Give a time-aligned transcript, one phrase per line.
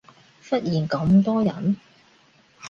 [0.49, 1.77] 忽然咁多人